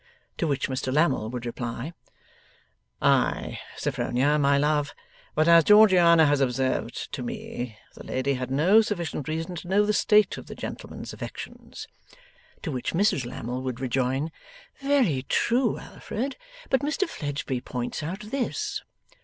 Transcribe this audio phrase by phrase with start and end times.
[0.39, 1.93] To which Mr Lammle would reply,
[3.03, 4.95] 'Ay, Sophronia, my love,
[5.35, 9.85] but as Georgiana has observed to me, the lady had no sufficient reason to know
[9.85, 11.87] the state of the gentleman's affections.'
[12.63, 14.31] To which Mrs Lammle would rejoin,
[14.79, 16.35] 'Very true, Alfred;
[16.71, 18.81] but Mr Fledgeby points out,' this.